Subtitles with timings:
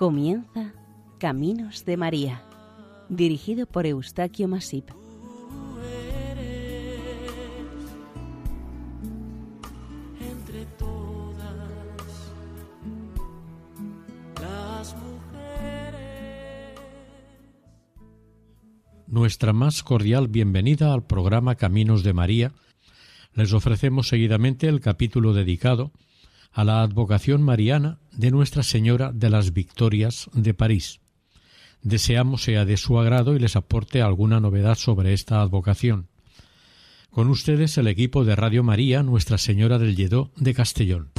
[0.00, 0.72] Comienza
[1.18, 2.42] Caminos de María,
[3.10, 4.88] dirigido por Eustaquio Masip.
[10.18, 12.32] entre todas
[14.40, 15.10] las mujeres.
[19.06, 22.52] Nuestra más cordial bienvenida al programa Caminos de María.
[23.34, 26.09] Les ofrecemos seguidamente el capítulo dedicado a
[26.54, 31.00] la advocación mariana de Nuestra Señora de las Victorias de París.
[31.82, 36.08] Deseamos sea de su agrado y les aporte alguna novedad sobre esta advocación.
[37.10, 41.10] Con ustedes el equipo de Radio María Nuestra Señora del Lledó de Castellón.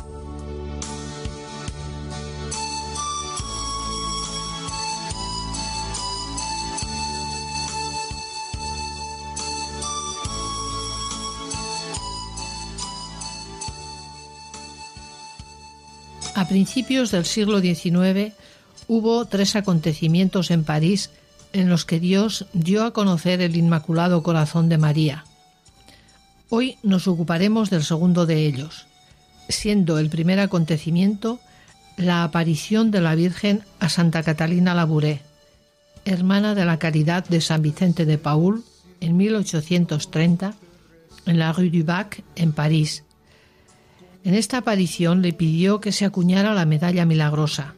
[16.41, 18.33] A principios del siglo XIX
[18.87, 21.11] hubo tres acontecimientos en París
[21.53, 25.23] en los que Dios dio a conocer el Inmaculado Corazón de María.
[26.49, 28.87] Hoy nos ocuparemos del segundo de ellos,
[29.49, 31.39] siendo el primer acontecimiento
[31.95, 35.21] la aparición de la Virgen a Santa Catalina Labouré,
[36.05, 38.63] hermana de la Caridad de San Vicente de Paul,
[38.99, 40.55] en 1830,
[41.27, 43.03] en la Rue du Bac, en París.
[44.23, 47.75] En esta aparición le pidió que se acuñara la medalla milagrosa.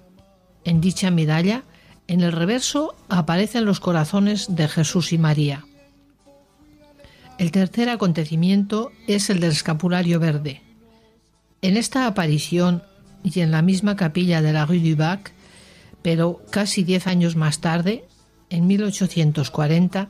[0.65, 1.63] En dicha medalla,
[2.07, 5.65] en el reverso, aparecen los corazones de Jesús y María.
[7.37, 10.61] El tercer acontecimiento es el del escapulario verde.
[11.61, 12.83] En esta aparición
[13.23, 15.31] y en la misma capilla de la Rue du Bac,
[16.01, 18.03] pero casi diez años más tarde,
[18.49, 20.09] en 1840,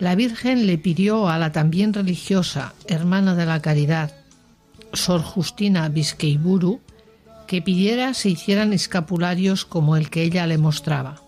[0.00, 4.19] la Virgen le pidió a la también religiosa, hermana de la Caridad,
[4.92, 6.80] Sor Justina Bisqueiburu,
[7.46, 11.22] que pidiera se hicieran escapularios como el que ella le mostraba.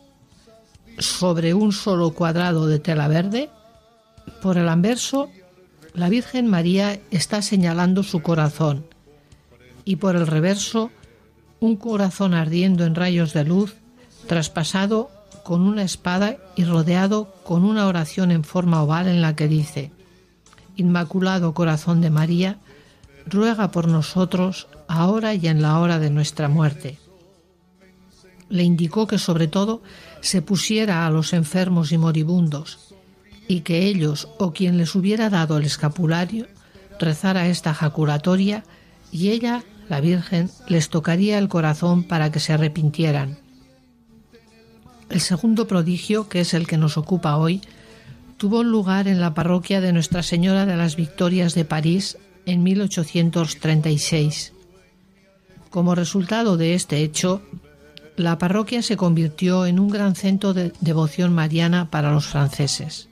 [0.98, 3.50] Sobre un solo cuadrado de tela verde,
[4.40, 5.30] por el anverso,
[5.94, 8.86] la Virgen María está señalando su corazón
[9.84, 10.90] y por el reverso,
[11.60, 13.74] un corazón ardiendo en rayos de luz,
[14.26, 15.10] traspasado
[15.42, 19.90] con una espada y rodeado con una oración en forma oval en la que dice,
[20.76, 22.58] Inmaculado Corazón de María,
[23.26, 26.98] ruega por nosotros ahora y en la hora de nuestra muerte.
[28.48, 29.82] Le indicó que sobre todo
[30.20, 32.94] se pusiera a los enfermos y moribundos,
[33.48, 36.46] y que ellos o quien les hubiera dado el escapulario
[36.98, 38.64] rezara esta jaculatoria
[39.10, 43.38] y ella, la Virgen, les tocaría el corazón para que se arrepintieran.
[45.10, 47.60] El segundo prodigio, que es el que nos ocupa hoy,
[48.38, 52.16] tuvo lugar en la parroquia de Nuestra Señora de las Victorias de París
[52.46, 54.52] en 1836.
[55.70, 57.42] Como resultado de este hecho,
[58.16, 63.08] la parroquia se convirtió en un gran centro de devoción mariana para los franceses.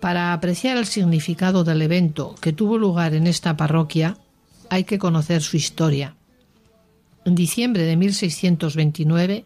[0.00, 4.18] Para apreciar el significado del evento que tuvo lugar en esta parroquia,
[4.70, 6.14] hay que conocer su historia.
[7.24, 9.44] En diciembre de 1629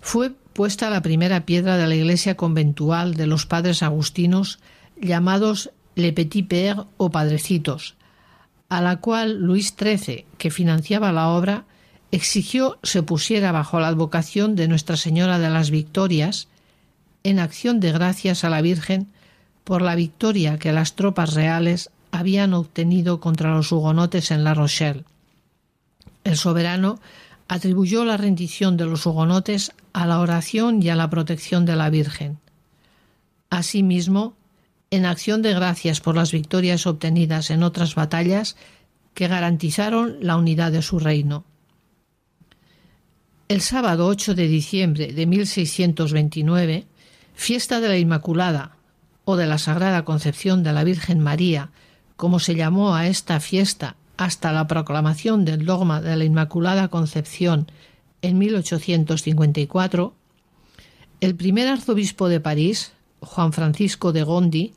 [0.00, 4.58] fue puesta la primera piedra de la iglesia conventual de los padres agustinos
[5.00, 7.96] llamados Le Petit Père o Padrecitos,
[8.68, 11.64] a la cual Luis XIII, que financiaba la obra,
[12.12, 16.48] exigió se pusiera bajo la advocación de Nuestra Señora de las Victorias,
[17.24, 19.08] en acción de gracias a la Virgen
[19.64, 25.04] por la victoria que las tropas reales habían obtenido contra los hugonotes en La Rochelle.
[26.24, 27.00] El soberano
[27.48, 31.90] atribuyó la rendición de los hugonotes a la oración y a la protección de la
[31.90, 32.38] Virgen.
[33.50, 34.34] Asimismo,
[34.96, 38.56] en acción de gracias por las victorias obtenidas en otras batallas
[39.14, 41.44] que garantizaron la unidad de su reino.
[43.48, 46.86] El sábado 8 de diciembre de 1629,
[47.34, 48.76] fiesta de la Inmaculada
[49.24, 51.70] o de la Sagrada Concepción de la Virgen María,
[52.16, 57.70] como se llamó a esta fiesta hasta la proclamación del dogma de la Inmaculada Concepción
[58.22, 60.14] en 1854,
[61.20, 64.74] el primer arzobispo de París, Juan Francisco de Gondi,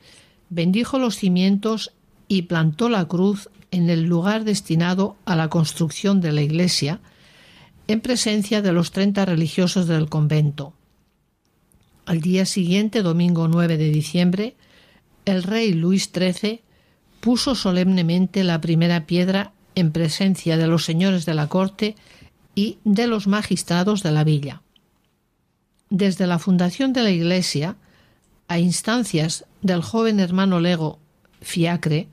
[0.50, 1.91] bendijo los cimientos
[2.27, 7.00] y plantó la cruz en el lugar destinado a la construcción de la iglesia,
[7.88, 10.74] en presencia de los treinta religiosos del convento.
[12.06, 14.56] Al día siguiente, domingo 9 de diciembre,
[15.25, 16.62] el rey Luis XIII
[17.19, 21.95] puso solemnemente la primera piedra en presencia de los señores de la corte
[22.56, 24.62] y de los magistrados de la villa.
[25.89, 27.77] Desde la fundación de la iglesia,
[28.50, 31.00] a instancias del joven hermano Lego,
[31.40, 32.10] Fiacre,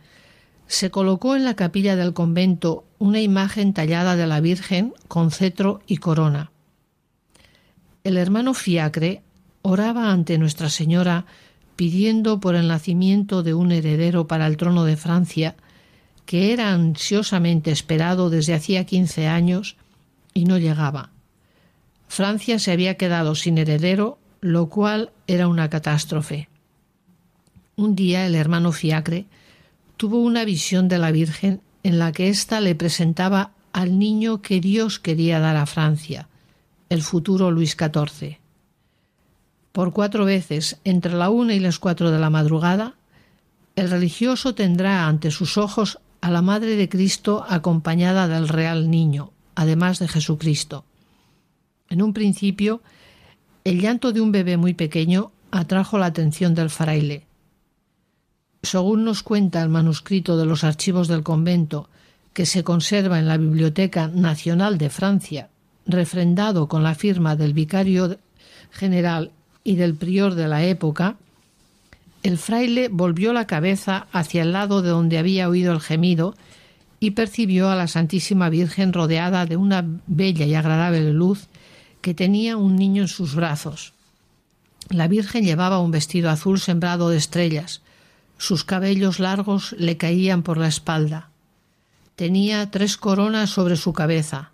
[0.69, 5.81] se colocó en la capilla del convento una imagen tallada de la Virgen con cetro
[5.87, 6.53] y corona.
[8.05, 9.23] El hermano Fiacre
[9.62, 11.27] oraba ante Nuestra Señora
[11.75, 15.56] pidiendo por el nacimiento de un heredero para el trono de Francia,
[16.25, 19.77] que era ansiosamente esperado desde hacía quince años
[20.35, 21.11] y no llegaba.
[22.09, 26.49] Francia se había quedado sin heredero, lo cual era una catástrofe.
[27.75, 29.27] Un día el hermano Fiacre
[29.97, 34.61] tuvo una visión de la Virgen en la que ésta le presentaba al niño que
[34.61, 36.29] Dios quería dar a Francia,
[36.91, 38.39] el futuro Luis XIV.
[39.73, 42.95] Por cuatro veces, entre la una y las cuatro de la madrugada,
[43.75, 49.33] el religioso tendrá ante sus ojos a la Madre de Cristo acompañada del real niño,
[49.57, 50.85] además de Jesucristo.
[51.89, 52.81] En un principio,
[53.67, 57.27] el llanto de un bebé muy pequeño atrajo la atención del fraile.
[58.63, 61.89] Según nos cuenta el manuscrito de los archivos del convento,
[62.33, 65.49] que se conserva en la Biblioteca Nacional de Francia,
[65.85, 68.19] refrendado con la firma del vicario
[68.71, 69.33] general
[69.65, 71.17] y del prior de la época,
[72.23, 76.37] el fraile volvió la cabeza hacia el lado de donde había oído el gemido
[77.01, 81.49] y percibió a la Santísima Virgen rodeada de una bella y agradable luz
[82.01, 83.93] que tenía un niño en sus brazos.
[84.89, 87.83] La Virgen llevaba un vestido azul sembrado de estrellas.
[88.39, 91.31] Sus cabellos largos le caían por la espalda.
[92.15, 94.53] Tenía tres coronas sobre su cabeza.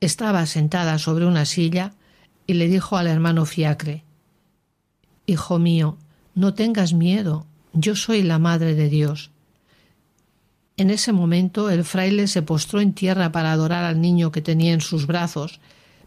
[0.00, 1.92] Estaba sentada sobre una silla
[2.46, 4.04] y le dijo al hermano Fiacre
[5.26, 5.96] Hijo mío,
[6.34, 9.30] no tengas miedo, yo soy la Madre de Dios.
[10.76, 14.72] En ese momento el fraile se postró en tierra para adorar al niño que tenía
[14.72, 15.60] en sus brazos,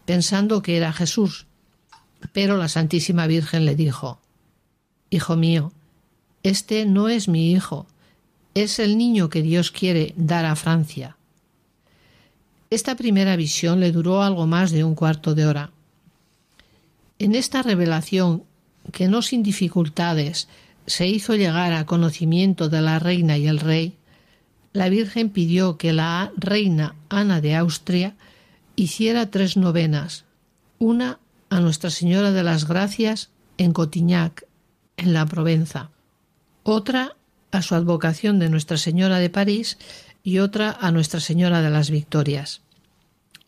[0.06, 1.46] pensando que era Jesús.
[2.32, 4.20] Pero la Santísima Virgen le dijo
[5.10, 5.72] Hijo mío,
[6.42, 7.86] este no es mi hijo,
[8.54, 11.16] es el niño que Dios quiere dar a Francia.
[12.70, 15.70] Esta primera visión le duró algo más de un cuarto de hora.
[17.18, 18.44] En esta revelación,
[18.92, 20.48] que no sin dificultades
[20.86, 23.96] se hizo llegar a conocimiento de la reina y el rey,
[24.72, 28.16] la Virgen pidió que la reina Ana de Austria
[28.76, 30.26] hiciera tres novenas,
[30.78, 31.18] una
[31.48, 34.46] a Nuestra Señora de las Gracias en Cotignac,
[34.98, 35.90] en la Provenza,
[36.62, 37.16] otra
[37.50, 39.78] a su advocación de Nuestra Señora de París
[40.22, 42.60] y otra a Nuestra Señora de las Victorias.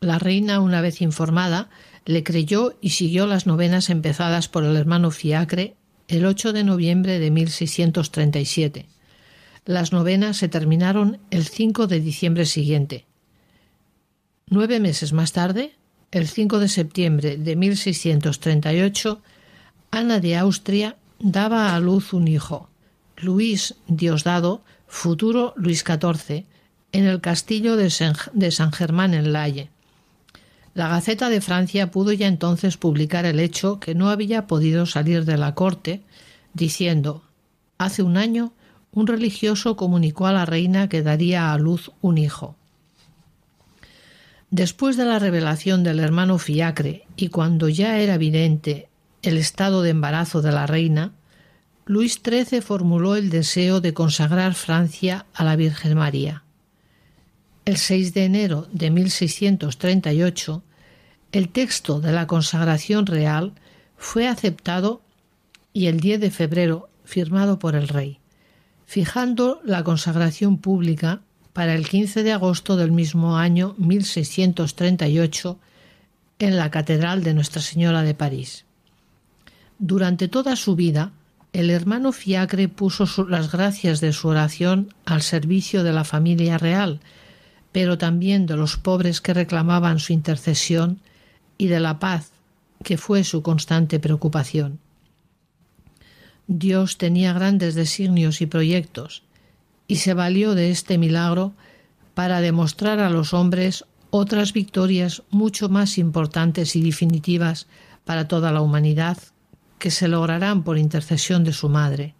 [0.00, 1.68] La reina, una vez informada,
[2.06, 5.76] le creyó y siguió las novenas empezadas por el hermano Fiacre
[6.06, 8.86] el 8 de noviembre de 1637.
[9.66, 13.07] Las novenas se terminaron el 5 de diciembre siguiente.
[14.50, 15.74] Nueve meses más tarde,
[16.10, 19.20] el 5 de septiembre de 1638,
[19.90, 22.70] Ana de Austria daba a luz un hijo,
[23.18, 26.46] Luis Diosdado, futuro Luis XIV,
[26.92, 29.68] en el castillo de San Germán en Laye.
[30.72, 35.26] La Gaceta de Francia pudo ya entonces publicar el hecho que no había podido salir
[35.26, 36.00] de la corte,
[36.54, 37.22] diciendo
[37.76, 38.54] Hace un año
[38.92, 42.57] un religioso comunicó a la reina que daría a luz un hijo.
[44.50, 48.88] Después de la revelación del hermano Fiacre y cuando ya era evidente
[49.22, 51.12] el estado de embarazo de la reina,
[51.84, 56.44] Luis XIII formuló el deseo de consagrar Francia a la Virgen María.
[57.66, 60.62] El 6 de enero de 1638,
[61.32, 63.52] el texto de la consagración real
[63.98, 65.02] fue aceptado
[65.74, 68.20] y el 10 de febrero firmado por el rey,
[68.86, 71.20] fijando la consagración pública
[71.58, 75.58] para el 15 de agosto del mismo año 1638
[76.38, 78.64] en la Catedral de Nuestra Señora de París.
[79.80, 81.10] Durante toda su vida,
[81.52, 87.00] el hermano Fiacre puso las gracias de su oración al servicio de la familia real,
[87.72, 91.00] pero también de los pobres que reclamaban su intercesión
[91.58, 92.30] y de la paz,
[92.84, 94.78] que fue su constante preocupación.
[96.46, 99.24] Dios tenía grandes designios y proyectos,
[99.88, 101.54] y se valió de este milagro
[102.14, 107.66] para demostrar a los hombres otras victorias mucho más importantes y definitivas
[108.04, 109.18] para toda la humanidad
[109.78, 112.14] que se lograrán por intercesión de su madre.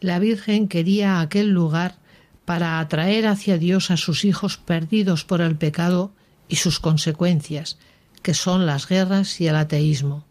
[0.00, 1.96] La Virgen quería aquel lugar
[2.44, 6.12] para atraer hacia Dios a sus hijos perdidos por el pecado
[6.48, 7.78] y sus consecuencias,
[8.22, 10.24] que son las guerras y el ateísmo.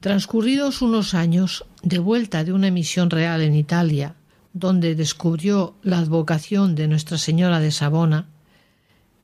[0.00, 4.16] Transcurridos unos años, de vuelta de una misión real en Italia,
[4.52, 8.26] donde descubrió la advocación de Nuestra Señora de Sabona,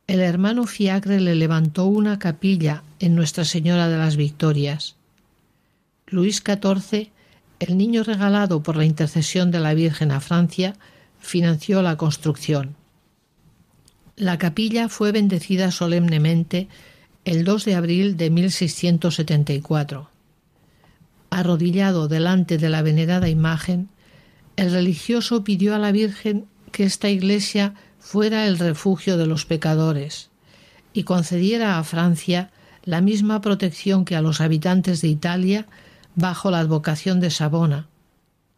[0.07, 4.95] el hermano Fiacre le levantó una capilla en Nuestra Señora de las Victorias.
[6.07, 7.11] Luis XIV,
[7.59, 10.77] el niño regalado por la intercesión de la Virgen a Francia,
[11.19, 12.77] financió la construcción.
[14.15, 16.69] La capilla fue bendecida solemnemente
[17.25, 20.09] el 2 de abril de 1674.
[21.31, 23.89] Arrodillado delante de la venerada imagen,
[24.57, 30.31] el religioso pidió a la Virgen que esta iglesia fuera el refugio de los pecadores
[30.93, 32.51] y concediera a Francia
[32.85, 35.67] la misma protección que a los habitantes de Italia
[36.15, 37.89] bajo la advocación de Sabona,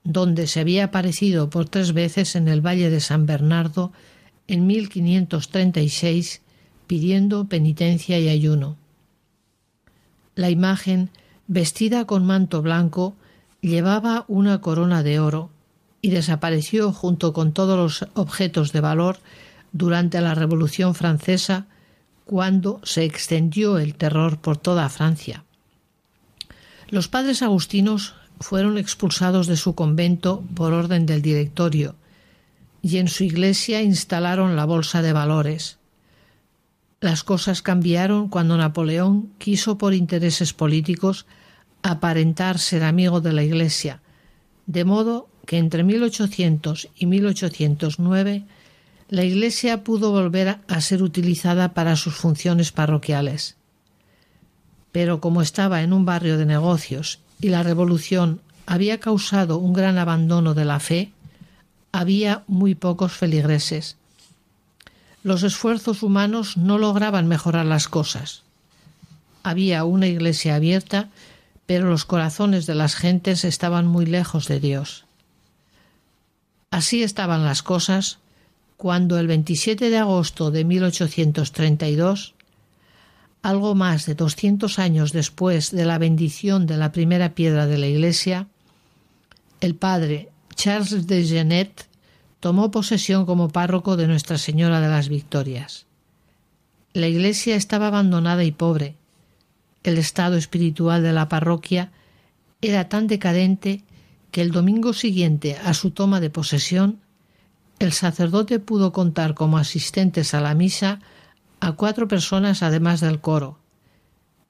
[0.05, 3.93] donde se había aparecido por tres veces en el Valle de San Bernardo
[4.47, 6.43] en 1536
[6.87, 8.77] pidiendo penitencia y ayuno.
[10.37, 11.11] La imagen,
[11.49, 13.17] vestida con manto blanco,
[13.61, 15.51] llevaba una corona de oro
[16.01, 19.19] y desapareció junto con todos los objetos de valor
[19.73, 21.67] durante la Revolución Francesa
[22.25, 25.45] cuando se extendió el terror por toda Francia.
[26.89, 31.97] Los padres agustinos fueron expulsados de su convento por orden del directorio
[32.83, 35.79] y en su iglesia instalaron la bolsa de valores.
[37.01, 41.27] Las cosas cambiaron cuando Napoleón quiso por intereses políticos
[41.83, 44.01] aparentar ser amigo de la iglesia,
[44.67, 48.45] de modo que entre 1800 y 1809
[49.09, 53.57] la iglesia pudo volver a ser utilizada para sus funciones parroquiales.
[54.93, 59.97] Pero como estaba en un barrio de negocios y la revolución había causado un gran
[59.97, 61.13] abandono de la fe,
[61.93, 63.97] había muy pocos feligreses.
[65.23, 68.43] Los esfuerzos humanos no lograban mejorar las cosas.
[69.43, 71.09] Había una iglesia abierta,
[71.65, 75.08] pero los corazones de las gentes estaban muy lejos de Dios.
[76.71, 78.19] Así estaban las cosas
[78.77, 82.35] cuando el 27 de agosto de 1832,
[83.43, 87.87] algo más de 200 años después de la bendición de la primera piedra de la
[87.87, 88.47] iglesia,
[89.61, 91.89] el padre Charles de Genet
[92.41, 95.87] tomó posesión como párroco de Nuestra Señora de las Victorias.
[96.93, 98.95] La iglesia estaba abandonada y pobre.
[99.83, 101.91] El estado espiritual de la parroquia
[102.61, 103.83] era tan decadente
[104.31, 107.01] que el domingo siguiente a su toma de posesión,
[107.79, 111.01] el sacerdote pudo contar como asistentes a la misa
[111.61, 113.59] a cuatro personas además del coro,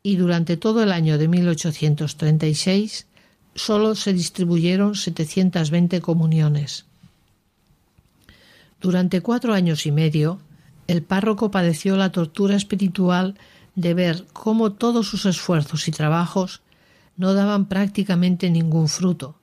[0.03, 3.07] y durante todo el año de 1836
[3.55, 6.87] solo se distribuyeron 720 comuniones.
[8.81, 10.41] Durante cuatro años y medio,
[10.87, 13.37] el párroco padeció la tortura espiritual
[13.75, 16.63] de ver cómo todos sus esfuerzos y trabajos
[17.17, 19.39] no daban prácticamente ningún fruto,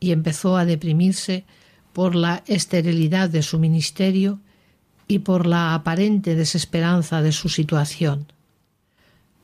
[0.00, 1.44] y empezó a deprimirse
[1.92, 4.40] por la esterilidad de su ministerio
[5.08, 8.26] y por la aparente desesperanza de su situación.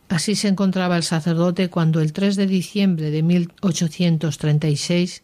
[0.09, 5.23] Así se encontraba el sacerdote cuando el 3 de diciembre de 1836,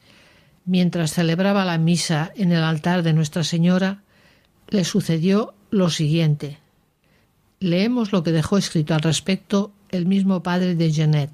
[0.64, 4.02] mientras celebraba la misa en el altar de Nuestra Señora,
[4.68, 6.56] le sucedió lo siguiente.
[7.60, 11.30] Leemos lo que dejó escrito al respecto el mismo padre de Genet.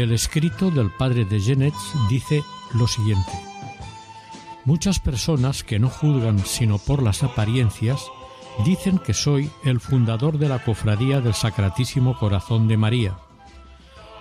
[0.00, 1.74] El escrito del padre de Genet
[2.08, 2.42] dice
[2.74, 3.32] lo siguiente.
[4.64, 8.00] Muchas personas que no juzgan sino por las apariencias
[8.64, 13.16] Dicen que soy el fundador de la Cofradía del Sacratísimo Corazón de María.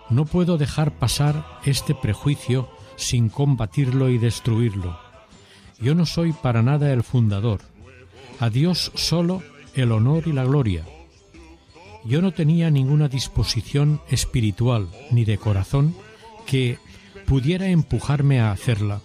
[0.10, 4.98] No puedo dejar pasar este prejuicio sin combatirlo y destruirlo.
[5.82, 7.60] Yo no soy para nada el fundador.
[8.40, 9.44] A Dios solo
[9.74, 10.86] el honor y la gloria.
[12.06, 15.96] Yo no tenía ninguna disposición espiritual ni de corazón
[16.46, 16.78] que
[17.26, 19.02] pudiera empujarme a hacerla.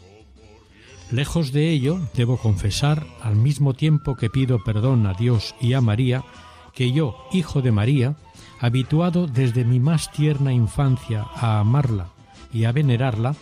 [1.10, 5.80] Lejos de ello, debo confesar, al mismo tiempo que pido perdón a Dios y a
[5.80, 6.24] María,
[6.72, 8.16] que yo, hijo de María,
[8.60, 12.08] habituado desde mi más tierna infancia a amarla
[12.52, 13.36] y a venerarla,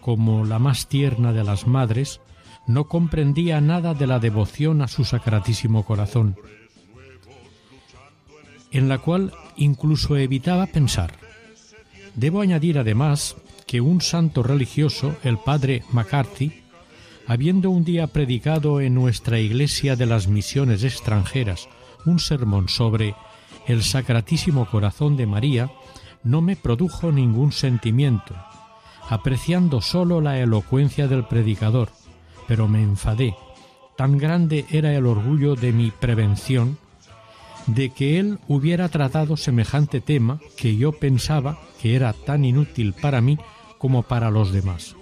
[0.00, 2.20] como la más tierna de las madres,
[2.66, 6.36] no comprendía nada de la devoción a su sacratísimo corazón,
[8.76, 11.12] en la cual incluso evitaba pensar.
[12.14, 16.62] Debo añadir además que un santo religioso, el padre McCarthy,
[17.26, 21.68] habiendo un día predicado en nuestra Iglesia de las Misiones extranjeras
[22.04, 23.14] un sermón sobre
[23.66, 25.70] el Sacratísimo Corazón de María,
[26.22, 28.34] no me produjo ningún sentimiento,
[29.08, 31.88] apreciando sólo la elocuencia del predicador,
[32.46, 33.34] pero me enfadé.
[33.96, 36.78] Tan grande era el orgullo de mi prevención
[37.66, 43.20] de que él hubiera tratado semejante tema que yo pensaba que era tan inútil para
[43.20, 43.38] mí
[43.78, 44.96] como para los demás.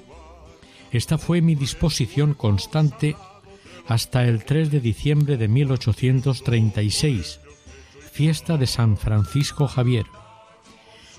[0.90, 3.16] Esta fue mi disposición constante
[3.86, 7.40] hasta el 3 de diciembre de 1836,
[8.12, 10.06] fiesta de San Francisco Javier.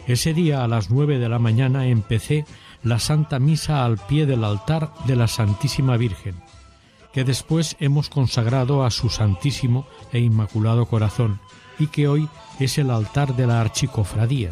[0.08, 2.46] Ese día a las nueve de la mañana empecé
[2.84, 6.36] la Santa Misa al pie del altar de la Santísima Virgen,
[7.16, 11.40] que después hemos consagrado a su Santísimo e Inmaculado Corazón
[11.80, 12.28] y que hoy
[12.60, 14.50] es el altar de la archicofradía.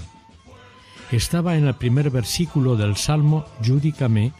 [1.11, 4.31] Estaba en el primer versículo del Salmo Judicame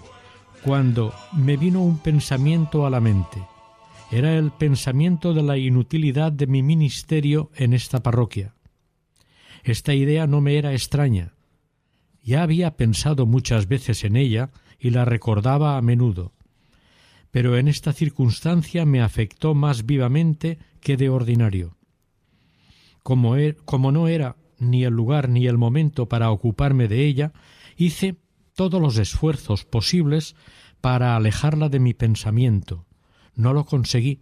[0.64, 3.44] cuando me vino un pensamiento a la mente.
[4.10, 8.54] Era el pensamiento de la inutilidad de mi ministerio en esta parroquia.
[9.66, 11.34] Esta idea no me era extraña.
[12.24, 16.33] Ya había pensado muchas veces en ella y la recordaba a menudo
[17.34, 21.78] pero en esta circunstancia me afectó más vivamente que de ordinario.
[23.02, 27.34] Como, er, como, no era ni el lugar ni el momento para ocuparme de ella,
[27.76, 28.18] hice
[28.54, 30.36] todos los esfuerzos posibles
[30.80, 32.86] para alejarla de mi pensamiento.
[33.34, 34.22] No lo conseguí.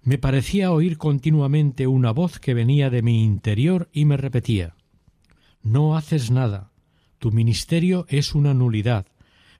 [0.00, 4.74] Me parecía oír continuamente una voz que venía de mi interior y me repetía
[5.62, 6.72] No haces nada.
[7.18, 9.04] Tu ministerio es una nulidad.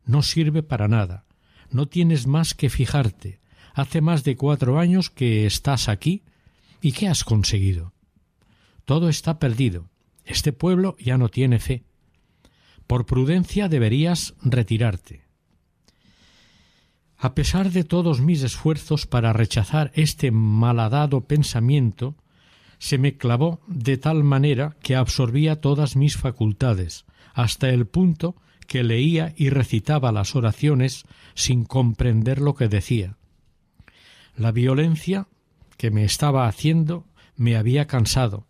[0.07, 1.27] No sirve para nada
[1.73, 3.41] no tienes más que fijarte.
[3.75, 6.23] Hace más de cuatro años que estás aquí
[6.81, 7.93] y ¿qué has conseguido?
[8.85, 9.89] Todo está perdido.
[10.25, 11.85] Este pueblo ya no tiene fe.
[12.87, 15.23] Por prudencia deberías retirarte.
[17.17, 22.17] A pesar de todos mis esfuerzos para rechazar este malhadado pensamiento,
[22.79, 28.37] se me clavó de tal manera que absorbía todas mis facultades, hasta el punto
[28.71, 31.03] que leía y recitaba las oraciones
[31.35, 33.17] sin comprender lo que decía.
[34.37, 35.27] La violencia
[35.77, 38.47] que me estaba haciendo me había cansado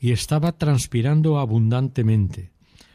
[0.00, 2.52] y estaba transpirando abundantemente.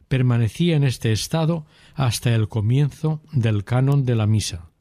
[0.08, 4.72] Permanecía en este estado hasta el comienzo del canon de la misa.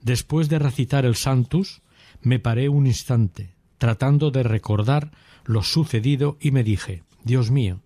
[0.00, 1.82] Después de recitar el Santus,
[2.20, 5.12] me paré un instante, tratando de recordar
[5.44, 7.80] lo sucedido, y me dije Dios mío,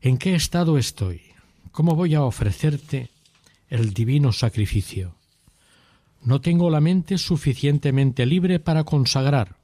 [0.00, 1.31] ¿en qué estado estoy?
[1.72, 3.08] ¿Cómo voy a ofrecerte
[3.70, 5.14] el divino sacrificio?
[6.22, 9.56] No tengo la mente suficientemente libre para consagrar.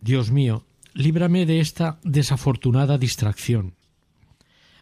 [0.00, 3.74] Dios mío, líbrame de esta desafortunada distracción.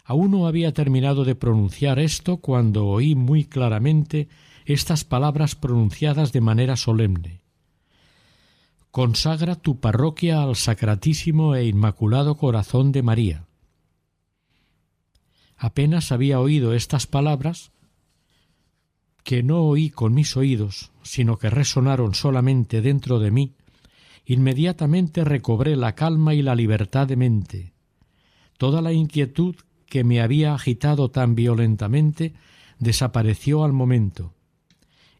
[0.04, 4.28] Aún no había terminado de pronunciar esto cuando oí muy claramente
[4.64, 7.40] estas palabras pronunciadas de manera solemne.
[8.92, 13.47] Consagra tu parroquia al Sacratísimo e Inmaculado Corazón de María.
[15.58, 17.72] Apenas había oído estas palabras,
[19.24, 23.56] que no oí con mis oídos, sino que resonaron solamente dentro de mí,
[24.24, 27.72] inmediatamente recobré la calma y la libertad de mente.
[28.56, 32.34] Toda la inquietud que me había agitado tan violentamente
[32.78, 34.34] desapareció al momento,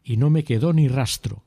[0.03, 1.43] y no me quedó ni rastro.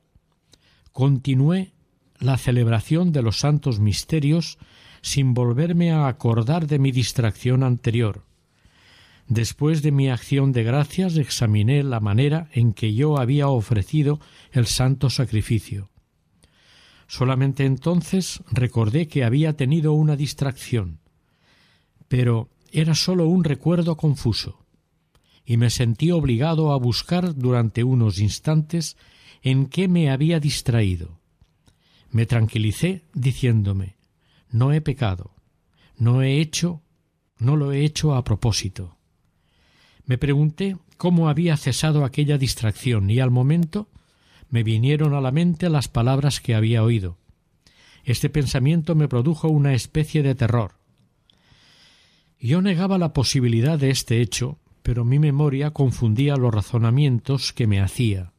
[0.91, 1.73] Continué
[2.19, 4.59] la celebración de los santos misterios
[5.01, 8.23] sin volverme a acordar de mi distracción anterior.
[9.33, 14.19] Después de mi acción de gracias examiné la manera en que yo había ofrecido
[14.51, 15.89] el santo sacrificio.
[17.07, 20.99] Solamente entonces recordé que había tenido una distracción,
[22.07, 24.67] pero era sólo un recuerdo confuso,
[25.43, 28.97] y me sentí obligado a buscar durante unos instantes
[29.41, 31.19] en qué me había distraído.
[32.11, 33.95] Me tranquilicé diciéndome
[34.51, 35.33] no he pecado,
[35.97, 36.83] no he hecho,
[37.39, 38.99] no lo he hecho a propósito.
[40.05, 43.89] Me pregunté cómo había cesado aquella distracción y al momento
[44.49, 47.17] me vinieron a la mente las palabras que había oído.
[48.03, 50.73] Este pensamiento me produjo una especie de terror.
[52.39, 57.79] Yo negaba la posibilidad de este hecho, pero mi memoria confundía los razonamientos que me
[57.79, 58.33] hacía.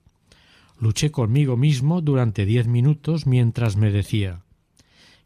[0.79, 4.43] Luché conmigo mismo durante diez minutos mientras me decía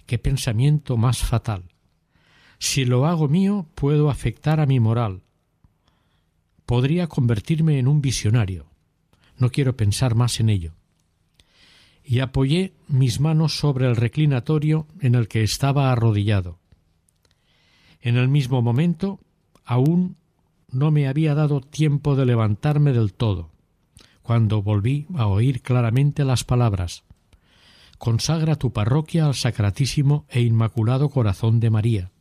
[0.07, 1.64] qué pensamiento más fatal.
[2.59, 5.22] Si lo hago mío puedo afectar a mi moral,
[6.68, 8.66] podría convertirme en un visionario.
[9.38, 10.74] No quiero pensar más en ello.
[12.04, 16.59] Y apoyé mis manos sobre el reclinatorio en el que estaba arrodillado.
[18.02, 19.18] En el mismo momento,
[19.64, 20.16] aún
[20.70, 23.50] no me había dado tiempo de levantarme del todo,
[24.20, 27.02] cuando volví a oír claramente las palabras
[27.96, 32.12] Consagra tu parroquia al Sacratísimo e Inmaculado Corazón de María.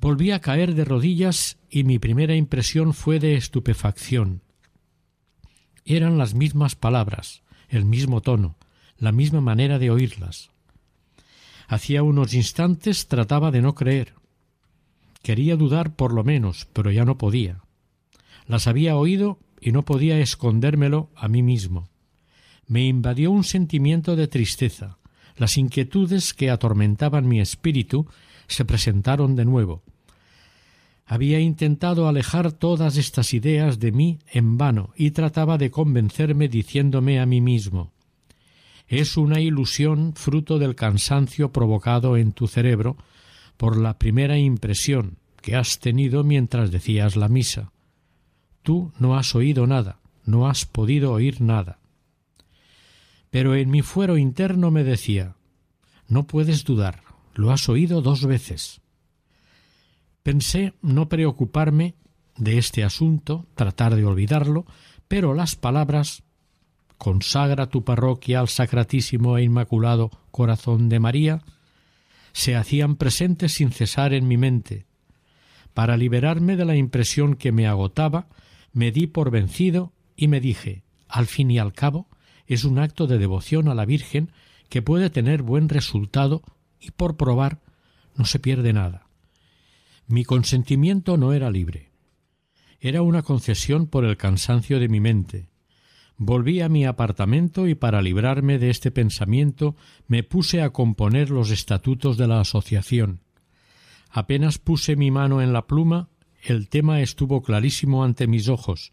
[0.00, 4.40] Volví a caer de rodillas y mi primera impresión fue de estupefacción.
[5.84, 8.56] Eran las mismas palabras, el mismo tono,
[8.96, 10.50] la misma manera de oírlas.
[11.68, 14.14] Hacía unos instantes trataba de no creer.
[15.22, 17.60] Quería dudar por lo menos, pero ya no podía.
[18.46, 21.90] Las había oído y no podía escondérmelo a mí mismo.
[22.66, 24.96] Me invadió un sentimiento de tristeza.
[25.36, 28.06] Las inquietudes que atormentaban mi espíritu
[28.46, 29.82] se presentaron de nuevo.
[31.12, 37.18] Había intentado alejar todas estas ideas de mí en vano y trataba de convencerme diciéndome
[37.18, 37.90] a mí mismo
[38.90, 42.96] es una ilusión fruto del cansancio provocado en tu cerebro
[43.56, 47.70] por la primera impresión que has tenido mientras decías la misa.
[48.64, 51.78] Tú no has oído nada, no has podido oír nada.
[53.30, 55.36] Pero en mi fuero interno me decía
[56.08, 57.02] No puedes dudar,
[57.34, 58.79] lo has oído dos veces.
[60.30, 61.96] Pensé no preocuparme
[62.36, 64.64] de este asunto, tratar de olvidarlo,
[65.08, 66.22] pero las palabras
[66.98, 71.42] consagra tu parroquia al Sacratísimo e Inmaculado Corazón de María,
[72.30, 74.86] se hacían presentes sin cesar en mi mente.
[75.74, 78.28] Para liberarme de la impresión que me agotaba,
[78.72, 82.06] me di por vencido y me dije, al fin y al cabo,
[82.46, 84.30] es un acto de devoción a la Virgen
[84.68, 86.44] que puede tener buen resultado
[86.78, 87.58] y por probar
[88.14, 89.09] no se pierde nada.
[90.10, 91.92] Mi consentimiento no era libre.
[92.80, 95.50] Era una concesión por el cansancio de mi mente,
[96.22, 99.74] Volví a mi apartamento y para librarme de este pensamiento
[100.06, 103.22] me puse a componer los estatutos de la asociación.
[104.10, 106.10] Apenas puse mi mano en la pluma,
[106.42, 108.92] el tema estuvo clarísimo ante mis ojos,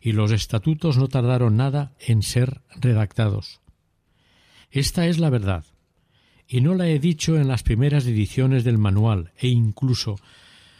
[0.00, 3.60] y los estatutos no tardaron nada en ser redactados.
[4.70, 5.64] Esta es la verdad,
[6.48, 10.16] y no la he dicho en las primeras ediciones del manual, e incluso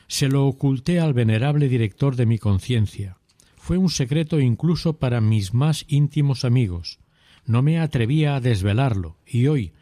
[0.06, 3.16] se lo oculté al venerable director de mi conciencia
[3.64, 6.98] fue un secreto incluso para mis más íntimos amigos.
[7.46, 9.72] No me atrevía a desvelarlo, y hoy,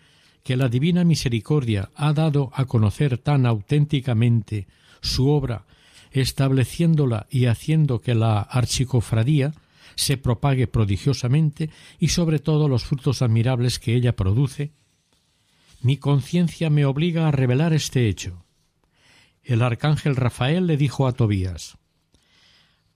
[0.44, 4.68] que la divina misericordia ha dado a conocer tan auténticamente
[5.00, 5.64] su obra,
[6.12, 9.52] estableciéndola y haciendo que la archicofradía
[9.96, 11.68] se propague prodigiosamente
[11.98, 14.70] y sobre todo los frutos admirables que ella produce,
[15.82, 18.44] mi conciencia me obliga a revelar este hecho.
[19.42, 21.76] El arcángel Rafael le dijo a Tobías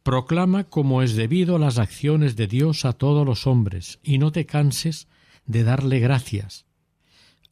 [0.05, 4.47] Proclama como es debido las acciones de Dios a todos los hombres, y no te
[4.47, 5.09] canses
[5.47, 6.65] de darle gracias,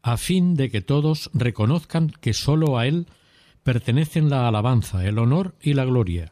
[0.03, 3.09] a fin de que todos reconozcan que sólo a Él
[3.65, 6.31] pertenecen la alabanza, el honor y la gloria.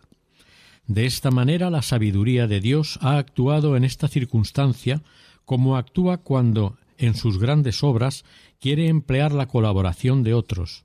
[0.86, 5.02] De esta manera la sabiduría de Dios ha actuado en esta circunstancia
[5.44, 8.24] como actúa cuando, en sus grandes obras,
[8.62, 10.84] quiere emplear la colaboración de otros.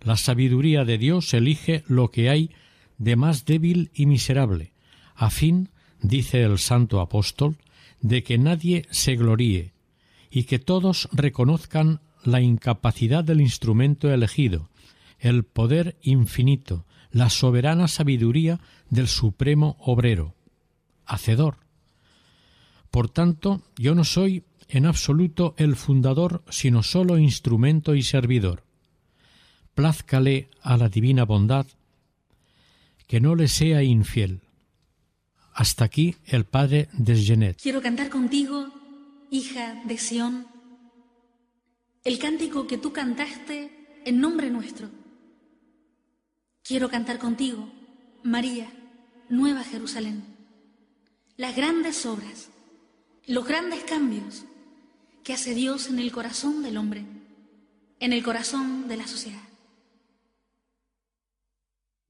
[0.00, 2.50] La sabiduría de Dios elige lo que hay
[2.98, 4.72] de más débil y miserable,
[5.14, 5.68] a fin,
[6.00, 7.58] dice el santo apóstol,
[8.00, 9.72] de que nadie se gloríe,
[10.30, 14.68] y que todos reconozcan la incapacidad del instrumento elegido,
[15.20, 18.58] el poder infinito, la soberana sabiduría
[18.90, 20.34] del supremo obrero,
[21.06, 21.58] hacedor.
[22.90, 28.64] Por tanto, yo no soy en absoluto el fundador, sino sólo instrumento y servidor.
[29.74, 31.66] Plázcale a la divina bondad
[33.06, 34.40] que no le sea infiel.
[35.52, 38.68] Hasta aquí el padre de Quiero cantar contigo,
[39.30, 40.46] hija de Sión,
[42.02, 44.88] el cántico que tú cantaste en nombre nuestro.
[46.62, 47.70] Quiero cantar contigo,
[48.22, 48.72] María,
[49.28, 50.24] Nueva Jerusalén,
[51.36, 52.48] las grandes obras,
[53.26, 54.46] los grandes cambios
[55.22, 57.04] que hace Dios en el corazón del hombre,
[58.00, 59.42] en el corazón de la sociedad.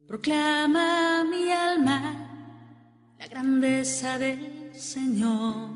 [0.07, 2.29] Proclama mi alma
[3.19, 5.71] la grandeza del Señor.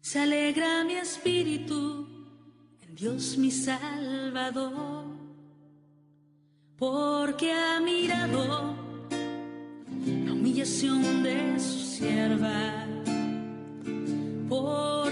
[0.00, 2.06] Se alegra mi espíritu
[2.82, 5.06] en Dios mi Salvador,
[6.76, 8.76] porque ha mirado
[10.24, 12.86] la humillación de su sierva,
[14.48, 15.03] porque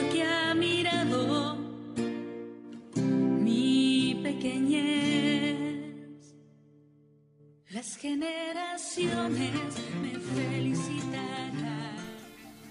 [7.83, 9.51] Las generaciones
[10.01, 11.97] me felicitarán.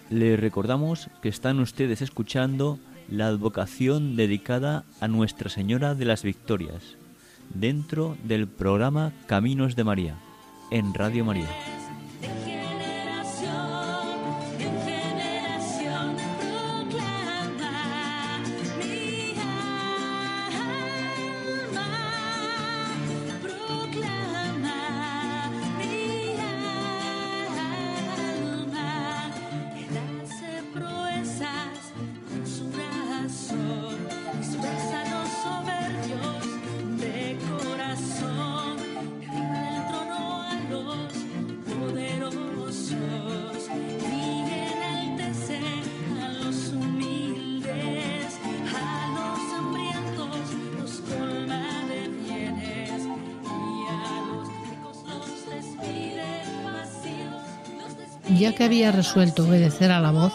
[0.10, 6.95] Le recordamos que están ustedes escuchando la advocación dedicada a Nuestra Señora de las Victorias,
[7.54, 10.15] dentro del programa Caminos de María,
[10.71, 11.81] en Radio María.
[58.42, 60.34] Ya que había resuelto obedecer a la voz,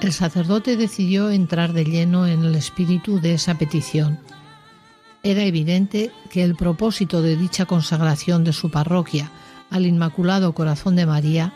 [0.00, 4.18] el sacerdote decidió entrar de lleno en el espíritu de esa petición.
[5.22, 9.30] Era evidente que el propósito de dicha consagración de su parroquia
[9.68, 11.52] al Inmaculado Corazón de María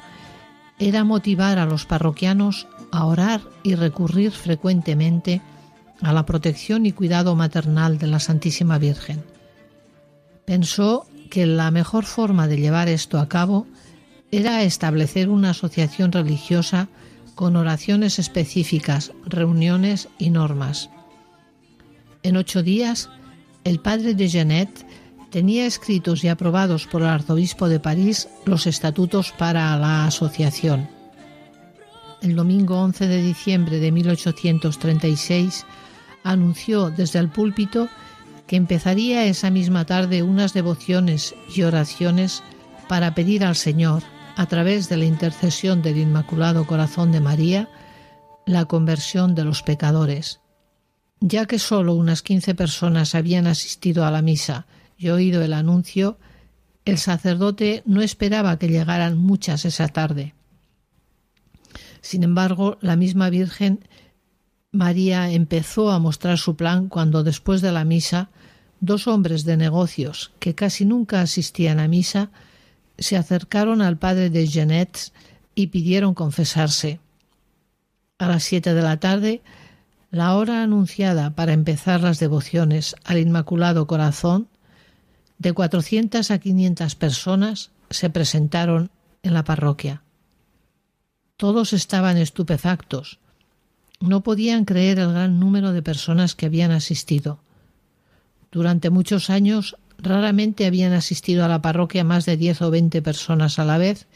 [0.78, 5.40] era motivar a los parroquianos a orar y recurrir frecuentemente
[6.02, 9.24] a la protección y cuidado maternal de la Santísima Virgen.
[10.44, 13.66] Pensó que la mejor forma de llevar esto a cabo
[14.30, 16.88] era establecer una asociación religiosa
[17.34, 20.90] con oraciones específicas, reuniones y normas.
[22.22, 23.08] En ocho días,
[23.64, 24.86] el padre de Genet
[25.30, 30.88] tenía escritos y aprobados por el arzobispo de París los estatutos para la asociación.
[32.20, 35.64] El domingo 11 de diciembre de 1836
[36.22, 37.88] anunció desde el púlpito
[38.46, 42.42] que empezaría esa misma tarde unas devociones y oraciones
[42.88, 44.02] para pedir al Señor,
[44.40, 47.68] a través de la intercesión del Inmaculado Corazón de María,
[48.46, 50.40] la conversión de los pecadores.
[51.20, 54.64] Ya que solo unas quince personas habían asistido a la misa
[54.96, 56.16] y oído el anuncio,
[56.86, 60.32] el sacerdote no esperaba que llegaran muchas esa tarde.
[62.00, 63.86] Sin embargo, la misma Virgen
[64.72, 68.30] María empezó a mostrar su plan cuando después de la misa
[68.80, 72.30] dos hombres de negocios que casi nunca asistían a misa
[73.00, 75.12] se acercaron al padre de Jeanette
[75.54, 77.00] y pidieron confesarse.
[78.18, 79.42] A las siete de la tarde,
[80.10, 84.48] la hora anunciada para empezar las devociones al Inmaculado Corazón,
[85.38, 88.90] de cuatrocientas a quinientas personas se presentaron
[89.22, 90.02] en la parroquia.
[91.38, 93.18] Todos estaban estupefactos.
[94.00, 97.40] No podían creer el gran número de personas que habían asistido.
[98.52, 103.58] Durante muchos años raramente habían asistido a la parroquia más de diez o veinte personas
[103.58, 104.06] a la vez,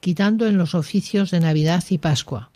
[0.00, 2.50] quitando en los oficios de Navidad y Pascua.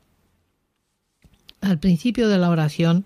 [1.61, 3.05] Al principio de la oración,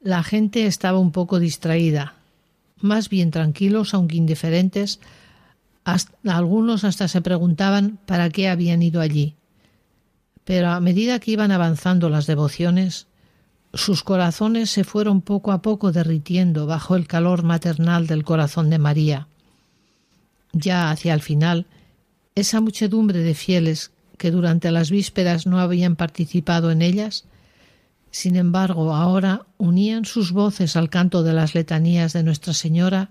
[0.00, 2.14] la gente estaba un poco distraída,
[2.80, 4.98] más bien tranquilos, aunque indiferentes,
[6.24, 9.36] algunos hasta se preguntaban para qué habían ido allí.
[10.44, 13.06] Pero a medida que iban avanzando las devociones,
[13.74, 18.78] sus corazones se fueron poco a poco derritiendo bajo el calor maternal del corazón de
[18.78, 19.28] María.
[20.52, 21.66] Ya hacia el final,
[22.34, 27.24] esa muchedumbre de fieles que durante las vísperas no habían participado en ellas,
[28.10, 33.08] sin embargo ahora unían sus voces al canto de las letanías de Nuestra Señora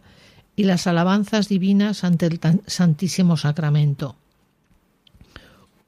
[0.56, 4.16] y las alabanzas divinas ante el Santísimo Sacramento.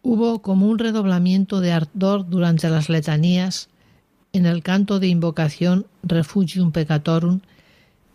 [0.01, 3.69] Hubo como un redoblamiento de ardor durante las letanías
[4.33, 7.41] en el canto de invocación Refugium Peccatorum,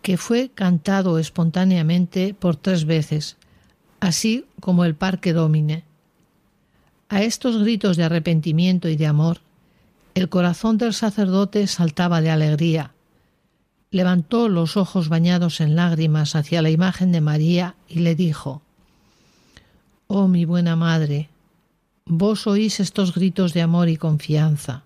[0.03, 3.37] que fue cantado espontáneamente por tres veces,
[4.01, 5.85] así como el Parque Domine.
[7.09, 9.41] A estos gritos de arrepentimiento y de amor,
[10.15, 12.93] el corazón del sacerdote saltaba de alegría.
[13.93, 18.61] Levantó los ojos bañados en lágrimas hacia la imagen de María y le dijo
[20.09, 21.31] Oh mi buena madre,
[22.07, 24.83] vos oís estos gritos de amor y confianza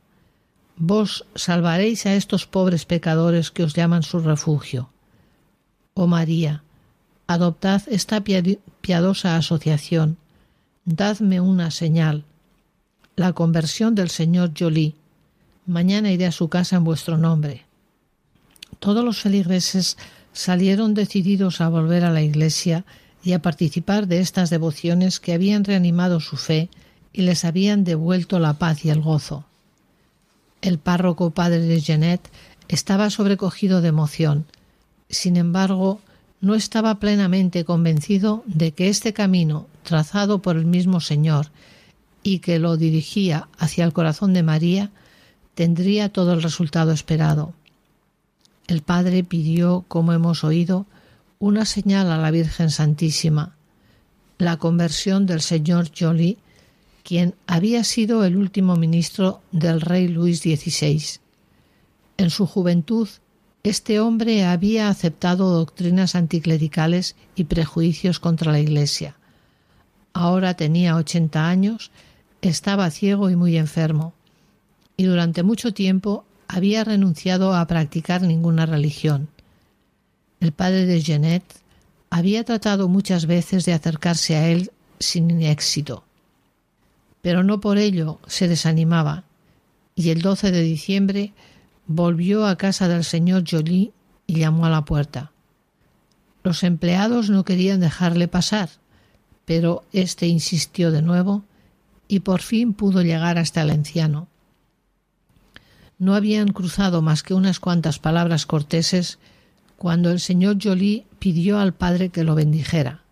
[0.85, 4.91] vos salvaréis a estos pobres pecadores que os llaman su refugio.
[5.95, 6.65] Oh María,
[7.29, 8.21] adoptad esta
[8.81, 10.17] piadosa asociación,
[10.85, 12.25] dadme una señal,
[13.15, 14.97] la conversión del señor Joly.
[15.67, 17.65] Mañana iré a su casa en vuestro nombre.
[18.81, 19.97] Todos los feligreses
[20.33, 22.85] salieron decididos a volver a la iglesia
[23.23, 26.71] y a participar de estas devociones que habían reanimado su fe
[27.13, 29.45] y les habían devuelto la paz y el gozo.
[30.63, 32.31] El párroco padre de Jeanette
[32.69, 34.47] estaba sobrecogido de emoción.
[35.11, 36.01] Sin embargo,
[36.41, 41.49] no estaba plenamente convencido de que este camino, trazado por el mismo Señor
[42.23, 44.91] y que lo dirigía hacia el corazón de María,
[45.55, 47.55] tendría todo el resultado esperado.
[48.69, 50.87] El Padre pidió, como hemos oído,
[51.41, 53.57] una señal a la Virgen Santísima,
[54.39, 56.39] la conversión del señor Joly
[57.03, 61.03] quien había sido el último ministro del rey Luis XVI.
[62.17, 63.09] En su juventud,
[63.63, 69.17] este hombre había aceptado doctrinas anticlericales y prejuicios contra la Iglesia.
[70.13, 71.91] Ahora tenía ochenta años,
[72.41, 74.15] estaba ciego y muy enfermo,
[74.97, 79.29] y durante mucho tiempo había renunciado a practicar ninguna religión.
[80.41, 81.45] El padre de Genet
[82.11, 86.05] había tratado muchas veces de acercarse a él sin éxito
[87.23, 89.25] pero no por ello se desanimaba,
[89.95, 91.33] y el 12 de diciembre
[91.87, 93.93] volvió a casa del señor Joly
[94.27, 95.33] y llamó a la puerta.
[96.43, 98.69] Los empleados no querían dejarle pasar,
[99.45, 101.45] pero éste insistió de nuevo
[102.09, 104.29] y por fin pudo llegar hasta el anciano.
[105.99, 109.19] No habían cruzado más que unas cuantas palabras corteses
[109.77, 113.03] cuando el señor Joly pidió al padre que lo bendijera.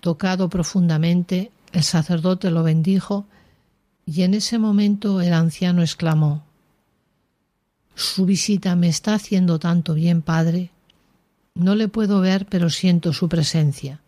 [0.00, 3.26] Tocado profundamente, el sacerdote lo bendijo
[4.06, 6.44] y en ese momento el anciano exclamó
[7.94, 10.70] Su visita me está haciendo tanto bien, padre.
[11.54, 14.00] No le puedo ver, pero siento su presencia.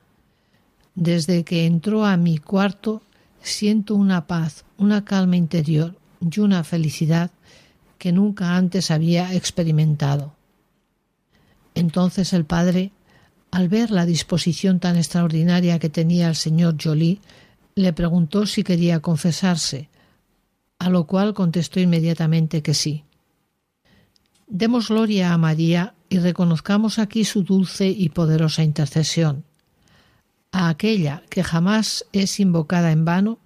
[0.94, 3.02] Desde que entró a mi cuarto,
[3.42, 7.30] siento una paz, una calma interior y una felicidad
[7.98, 10.34] que nunca antes había experimentado.
[11.74, 12.90] Entonces el padre,
[13.50, 17.20] al ver la disposición tan extraordinaria que tenía el señor Joly,
[17.74, 19.88] le preguntó si quería confesarse,
[20.78, 23.04] a lo cual contestó inmediatamente que sí.
[24.46, 29.44] Demos gloria a María y reconozcamos aquí su dulce y poderosa intercesión.
[30.50, 33.38] A aquella que jamás es invocada en vano,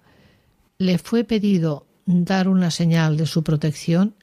[0.77, 4.15] le fue pedido dar una señal de su protección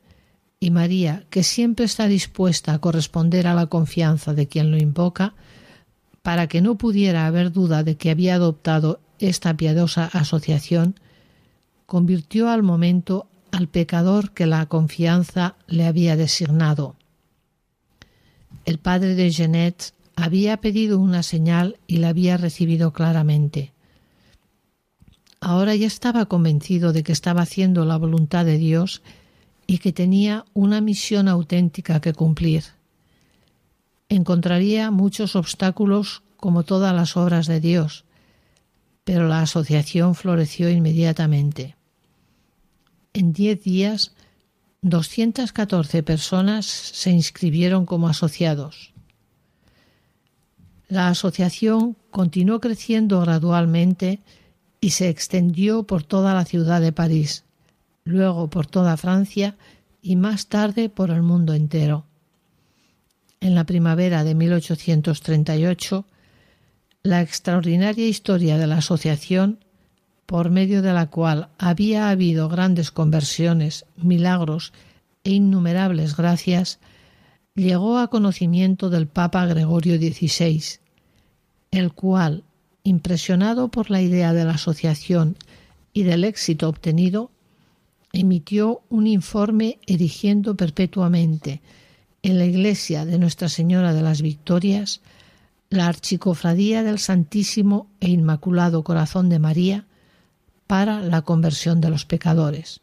[0.61, 5.35] y María, que siempre está dispuesta a corresponder a la confianza de quien lo invoca,
[6.23, 10.99] para que no pudiera haber duda de que había adoptado esta piadosa asociación,
[11.87, 16.97] convirtió al momento al pecador que la confianza le había designado.
[18.65, 23.73] El padre de Jeanette había pedido una señal y la había recibido claramente.
[25.41, 29.03] Ahora ya estaba convencido de que estaba haciendo la voluntad de Dios
[29.67, 32.65] y que tenía una misión auténtica que cumplir.
[34.09, 38.05] Encontraría muchos obstáculos como todas las obras de Dios,
[39.05, 41.77] pero la asociación floreció inmediatamente.
[43.13, 44.13] En diez días,
[44.83, 48.93] 214 personas se inscribieron como asociados.
[50.89, 54.21] La asociación continuó creciendo gradualmente
[54.81, 57.45] y se extendió por toda la ciudad de París,
[58.05, 59.57] luego por toda Francia
[60.03, 62.05] y más tarde por el mundo entero.
[63.41, 66.05] En la primavera de 1838,
[67.05, 69.59] la extraordinaria historia de la asociación,
[70.25, 74.73] por medio de la cual había habido grandes conversiones, milagros
[75.23, 76.81] e innumerables gracias,
[77.55, 80.81] llegó a conocimiento del Papa Gregorio XVI,
[81.71, 82.43] el cual,
[82.85, 85.37] impresionado por la idea de la asociación
[85.93, 87.31] y del éxito obtenido,
[88.15, 91.61] emitió un informe erigiendo perpetuamente
[92.23, 95.03] en la iglesia de Nuestra Señora de las Victorias
[95.71, 99.87] la Archicofradía del Santísimo e Inmaculado Corazón de María
[100.67, 102.81] para la conversión de los pecadores.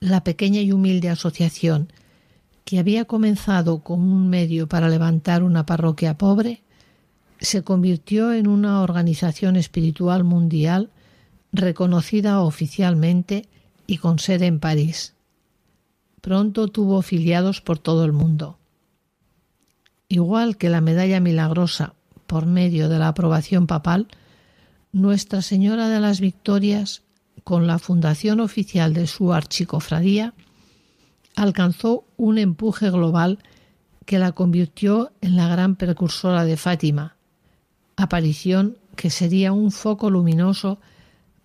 [0.00, 1.92] La pequeña y humilde asociación,
[2.64, 6.62] que había comenzado como un medio para levantar una parroquia pobre,
[7.40, 10.90] se convirtió en una organización espiritual mundial
[11.52, 13.48] reconocida oficialmente
[13.86, 15.14] y con sede en París.
[16.20, 18.59] Pronto tuvo afiliados por todo el mundo.
[20.10, 21.94] Igual que la medalla milagrosa
[22.26, 24.08] por medio de la aprobación papal,
[24.90, 27.02] Nuestra Señora de las Victorias,
[27.44, 30.34] con la fundación oficial de su archicofradía,
[31.36, 33.38] alcanzó un empuje global
[34.04, 37.14] que la convirtió en la gran precursora de Fátima,
[37.94, 40.80] aparición que sería un foco luminoso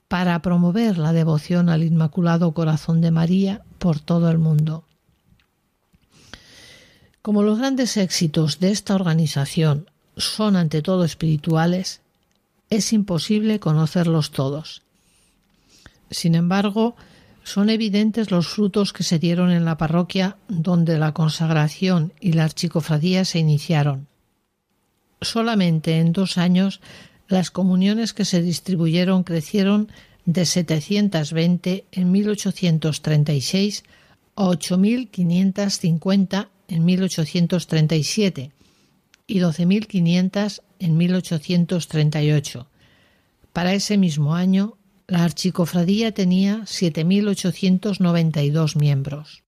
[0.08, 4.85] para promover la devoción al Inmaculado Corazón de María por todo el mundo.
[7.26, 12.02] Como los grandes éxitos de esta organización son ante todo espirituales,
[12.70, 14.84] es imposible conocerlos todos.
[16.12, 16.96] Sin embargo,
[17.44, 22.44] son evidentes los frutos que se dieron en la parroquia donde la consagración y la
[22.44, 24.08] archicofradía se iniciaron.
[25.20, 26.80] Solamente en dos años
[27.28, 29.92] las comuniones que se distribuyeron crecieron
[30.26, 33.84] de 720 en 1836
[34.36, 38.52] a 8.550 en 1837
[39.28, 42.68] y 12.500 en 1838.
[43.54, 49.44] Para ese mismo año, la archicofradía tenía 7.892 miembros.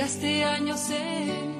[0.00, 1.59] dedicaste años en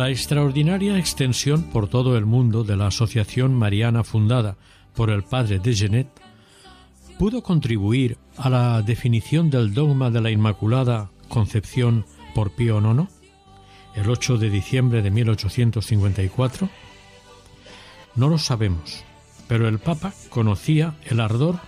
[0.00, 4.56] La extraordinaria extensión por todo el mundo de la Asociación Mariana fundada
[4.94, 6.08] por el padre de Genet
[7.18, 13.10] pudo contribuir a la definición del dogma de la Inmaculada Concepción por Pío IX
[13.94, 16.70] el 8 de diciembre de 1854?
[18.16, 19.04] No lo sabemos,
[19.48, 21.60] pero el Papa conocía el ardor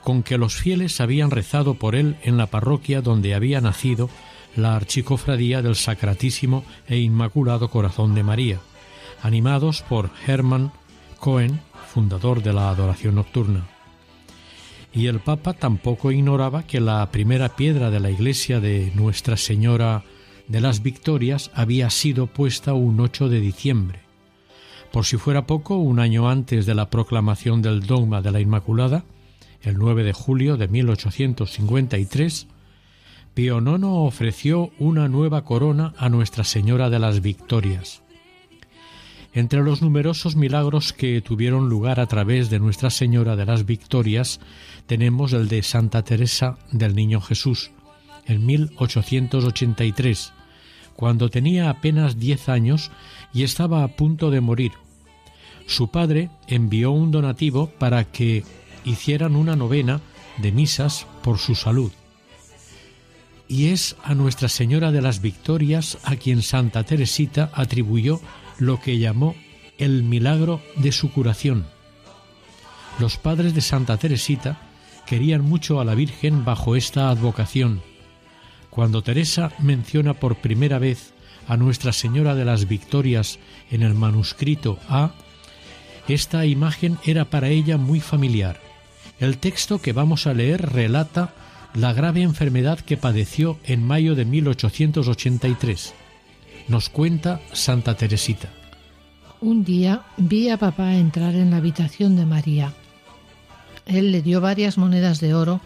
[0.00, 4.08] con que los fieles habían rezado por él en la parroquia donde había nacido
[4.56, 8.60] la archicofradía del Sacratísimo e Inmaculado Corazón de María,
[9.22, 10.72] animados por Hermann
[11.18, 11.60] Cohen,
[11.92, 13.66] fundador de la adoración nocturna.
[14.92, 20.02] Y el Papa tampoco ignoraba que la primera piedra de la iglesia de Nuestra Señora
[20.48, 24.00] de las Victorias había sido puesta un 8 de diciembre.
[24.90, 29.04] Por si fuera poco, un año antes de la proclamación del dogma de la Inmaculada,
[29.62, 32.48] el 9 de julio de 1853,
[33.40, 38.02] Pío IX ofreció una nueva corona a Nuestra Señora de las Victorias.
[39.32, 44.40] Entre los numerosos milagros que tuvieron lugar a través de Nuestra Señora de las Victorias
[44.86, 47.70] tenemos el de Santa Teresa del Niño Jesús,
[48.26, 50.34] en 1883,
[50.94, 52.90] cuando tenía apenas diez años
[53.32, 54.72] y estaba a punto de morir.
[55.66, 58.44] Su padre envió un donativo para que
[58.84, 60.02] hicieran una novena
[60.36, 61.90] de misas por su salud.
[63.50, 68.22] Y es a Nuestra Señora de las Victorias a quien Santa Teresita atribuyó
[68.58, 69.34] lo que llamó
[69.76, 71.66] el milagro de su curación.
[72.98, 74.58] Los padres de Santa Teresita
[75.04, 77.82] querían mucho a la Virgen bajo esta advocación
[78.70, 81.12] cuando Teresa menciona por primera vez
[81.48, 83.38] a Nuestra Señora de las Victorias
[83.70, 85.12] en el manuscrito A,
[86.08, 88.60] esta imagen era para ella muy familiar.
[89.18, 91.34] El texto que vamos a leer relata
[91.74, 95.94] la grave enfermedad que padeció en mayo de 1883.
[96.68, 98.48] Nos cuenta Santa Teresita.
[99.40, 102.74] Un día vi a papá entrar en la habitación de María.
[103.86, 105.60] Él le dio varias monedas de oro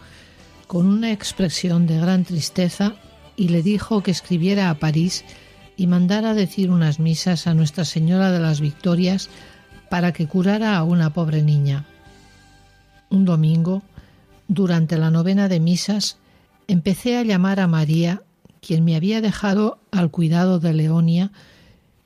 [0.67, 2.95] con una expresión de gran tristeza
[3.35, 5.25] y le dijo que escribiera a París
[5.77, 9.29] y mandara decir unas misas a Nuestra Señora de las Victorias
[9.89, 11.85] para que curara a una pobre niña.
[13.09, 13.83] Un domingo,
[14.47, 16.17] durante la novena de misas,
[16.67, 18.23] empecé a llamar a María,
[18.61, 21.31] quien me había dejado al cuidado de Leonia,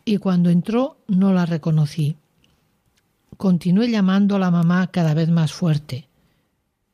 [0.06, 2.18] y cuando entró no la reconocí.
[3.38, 6.08] Continué llamando a la mamá cada vez más fuerte.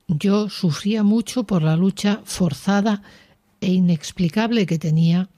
[0.08, 3.02] Yo sufría mucho por la lucha forzada
[3.62, 5.30] e inexplicable que tenía,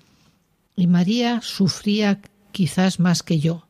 [0.75, 2.19] y María sufría
[2.51, 3.67] quizás más que yo.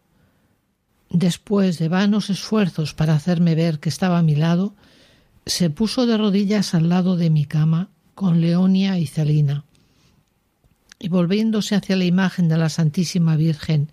[1.10, 4.74] Después de vanos esfuerzos para hacerme ver que estaba a mi lado,
[5.48, 9.64] se puso de rodillas al lado de mi cama con Leonia y Celina.
[11.00, 13.91] Y volviéndose hacia la imagen de la Santísima Virgen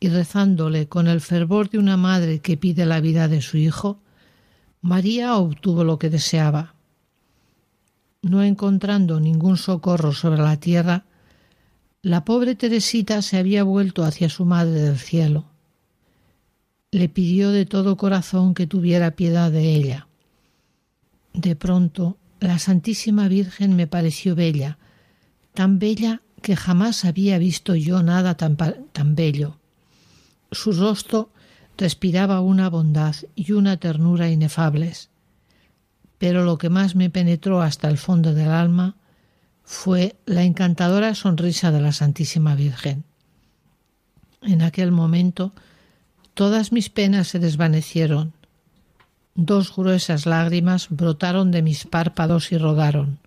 [0.00, 4.00] y rezándole con el fervor de una madre que pide la vida de su hijo,
[4.82, 6.74] María obtuvo lo que deseaba.
[8.22, 11.04] No encontrando ningún socorro sobre la tierra,
[12.02, 15.44] la pobre Teresita se había vuelto hacia su Madre del Cielo.
[16.90, 20.06] Le pidió de todo corazón que tuviera piedad de ella.
[21.36, 24.78] De pronto, la Santísima Virgen me pareció bella,
[25.52, 29.58] tan bella que jamás había visto yo nada tan, tan bello.
[30.50, 31.30] Su rostro
[31.76, 35.10] respiraba una bondad y una ternura inefables.
[36.16, 38.96] Pero lo que más me penetró hasta el fondo del alma
[39.62, 43.04] fue la encantadora sonrisa de la Santísima Virgen.
[44.40, 45.52] En aquel momento
[46.32, 48.32] todas mis penas se desvanecieron.
[49.36, 53.18] Dos gruesas lágrimas brotaron de mis párpados y rodaron.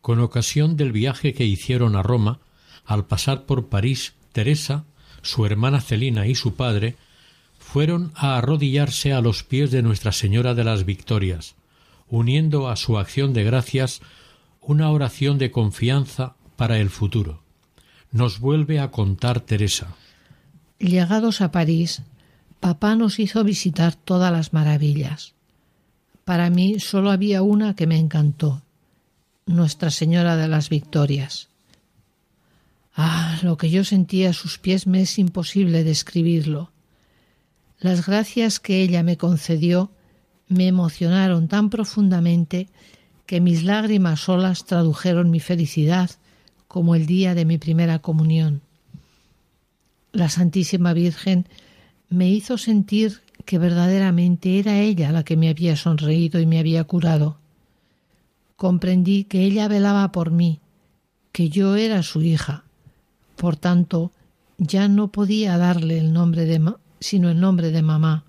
[0.00, 2.40] Con ocasión del viaje que hicieron a Roma,
[2.84, 4.84] al pasar por París, Teresa,
[5.22, 6.96] su hermana Celina y su padre
[7.58, 11.54] fueron a arrodillarse a los pies de Nuestra Señora de las Victorias,
[12.08, 14.02] uniendo a su acción de gracias
[14.60, 17.42] una oración de confianza para el futuro.
[18.10, 19.94] Nos vuelve a contar Teresa.
[20.78, 22.02] Llegados a París,
[22.62, 25.34] papá nos hizo visitar todas las maravillas.
[26.24, 28.62] Para mí solo había una que me encantó,
[29.46, 31.48] Nuestra Señora de las Victorias.
[32.94, 36.70] Ah, lo que yo sentía a sus pies me es imposible describirlo.
[37.80, 39.90] Las gracias que ella me concedió
[40.46, 42.68] me emocionaron tan profundamente
[43.26, 46.10] que mis lágrimas solas tradujeron mi felicidad
[46.68, 48.62] como el día de mi primera comunión.
[50.12, 51.48] La Santísima Virgen
[52.12, 56.84] me hizo sentir que verdaderamente era ella la que me había sonreído y me había
[56.84, 57.38] curado.
[58.56, 60.60] Comprendí que ella velaba por mí,
[61.32, 62.64] que yo era su hija.
[63.36, 64.12] Por tanto,
[64.58, 68.24] ya no podía darle el nombre de ma sino el nombre de mamá,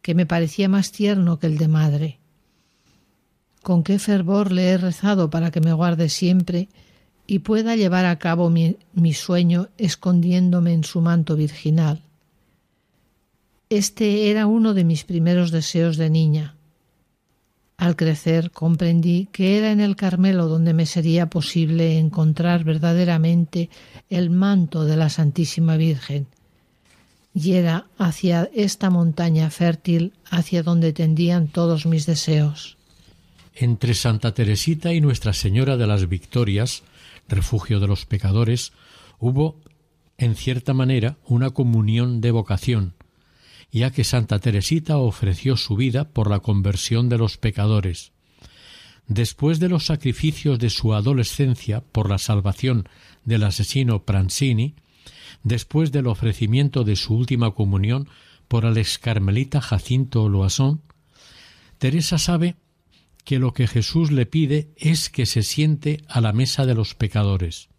[0.00, 2.18] que me parecía más tierno que el de madre.
[3.62, 6.68] Con qué fervor le he rezado para que me guarde siempre
[7.26, 12.02] y pueda llevar a cabo mi, mi sueño escondiéndome en su manto virginal.
[13.70, 16.54] Este era uno de mis primeros deseos de niña.
[17.76, 23.68] Al crecer comprendí que era en el Carmelo donde me sería posible encontrar verdaderamente
[24.10, 26.26] el manto de la Santísima Virgen,
[27.34, 32.76] y era hacia esta montaña fértil hacia donde tendían todos mis deseos.
[33.54, 36.84] Entre Santa Teresita y Nuestra Señora de las Victorias,
[37.28, 38.72] refugio de los pecadores,
[39.18, 39.56] hubo,
[40.16, 42.94] en cierta manera, una comunión de vocación,
[43.74, 48.12] ya que Santa Teresita ofreció su vida por la conversión de los pecadores.
[49.08, 52.88] Después de los sacrificios de su adolescencia por la salvación
[53.24, 54.76] del asesino Pransini,
[55.42, 58.08] después del ofrecimiento de su última comunión
[58.46, 60.82] por el ex carmelita Jacinto Loasón,
[61.78, 62.54] Teresa sabe
[63.24, 66.94] que lo que Jesús le pide es que se siente a la mesa de los
[66.94, 67.70] pecadores.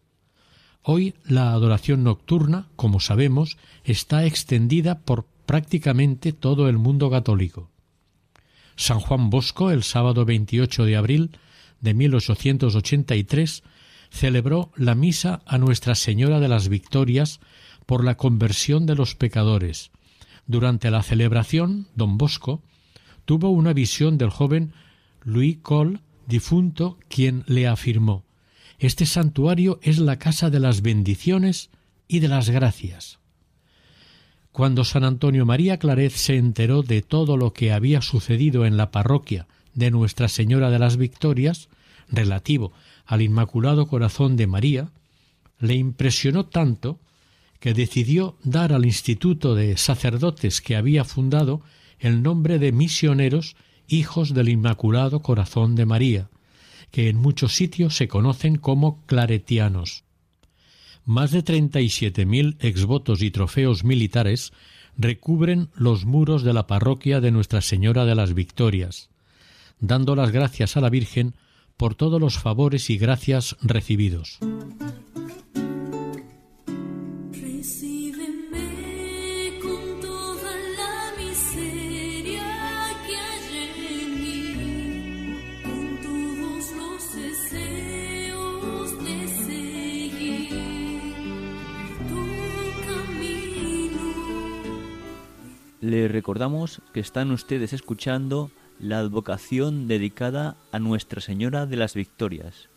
[0.83, 7.71] Hoy la adoración nocturna, como sabemos, está extendida por prácticamente todo el mundo católico.
[8.77, 11.39] San Juan Bosco, el sábado 28 de abril
[11.81, 13.63] de 1883,
[14.11, 17.41] celebró la misa a Nuestra Señora de las Victorias
[17.85, 19.91] por la conversión de los pecadores.
[20.47, 22.63] Durante la celebración, don Bosco
[23.27, 24.73] tuvo una visión del joven
[25.25, 28.25] Louis Cole, difunto, quien le afirmó
[28.81, 31.69] este santuario es la casa de las bendiciones
[32.09, 33.19] y de las gracias.
[34.53, 38.91] Cuando San Antonio María Claret se enteró de todo lo que había sucedido en la
[38.91, 41.69] parroquia de Nuestra Señora de las Victorias,
[42.09, 42.73] relativo
[43.05, 44.91] al Inmaculado Corazón de María,
[45.59, 46.99] le impresionó tanto
[47.61, 51.61] que decidió dar al instituto de sacerdotes que había fundado
[51.99, 53.57] el nombre de misioneros
[53.89, 56.31] hijos del Inmaculado Corazón de María,
[56.91, 60.05] que en muchos sitios se conocen como claretianos.
[61.05, 64.53] Más de treinta y siete mil exvotos y trofeos militares
[64.97, 69.09] recubren los muros de la parroquia de Nuestra Señora de las Victorias,
[69.79, 71.35] dando las gracias a la Virgen
[71.77, 74.39] por todos los favores y gracias recibidos.
[95.91, 102.69] Le recordamos que están ustedes escuchando la advocación dedicada a Nuestra Señora de las Victorias,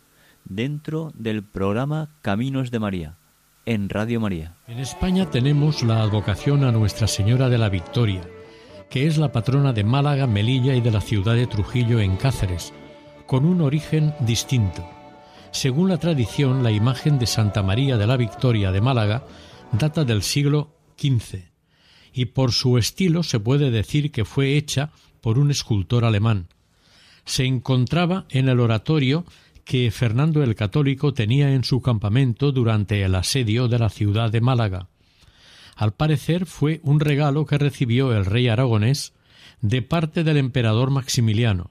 [0.44, 3.18] dentro del programa Caminos de María,
[3.66, 4.56] en Radio María.
[4.66, 8.22] En España tenemos la advocación a Nuestra Señora de la Victoria,
[8.90, 12.72] que es la patrona de Málaga, Melilla y de la ciudad de Trujillo en Cáceres,
[13.28, 14.84] con un origen distinto.
[15.52, 19.24] Según la tradición, la imagen de Santa María de la Victoria de Málaga
[19.70, 21.53] data del siglo XV
[22.14, 24.90] y por su estilo se puede decir que fue hecha
[25.20, 26.46] por un escultor alemán.
[27.24, 29.24] Se encontraba en el oratorio
[29.64, 34.40] que Fernando el Católico tenía en su campamento durante el asedio de la ciudad de
[34.40, 34.88] Málaga.
[35.74, 39.12] Al parecer fue un regalo que recibió el rey aragonés
[39.60, 41.70] de parte del emperador Maximiliano.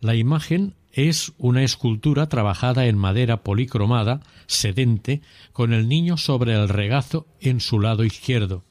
[0.00, 5.22] La imagen es una escultura trabajada en madera policromada, sedente,
[5.52, 8.62] con el niño sobre el regazo en su lado izquierdo.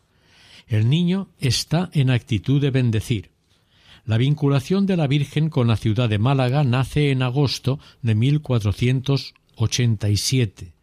[0.67, 3.33] El niño está en actitud de bendecir.
[4.05, 10.73] La vinculación de la Virgen con la ciudad de Málaga nace en agosto de 1487,